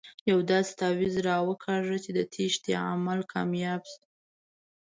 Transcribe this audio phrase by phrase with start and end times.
[0.29, 4.01] یو داسې تاویز راته وکاږه چې د تېښتې عمل کامیاب شي.